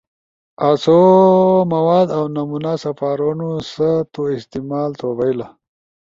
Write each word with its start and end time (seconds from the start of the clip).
آسو 0.69 0.99
مواد 1.73 2.07
او 2.17 2.23
نمونا 2.35 2.73
سپارونا 2.83 3.49
سا 3.71 3.89
تُو 4.11 4.21
استعمال 4.37 4.91
تو 4.99 5.07
بھئیلا۔ 5.17 5.47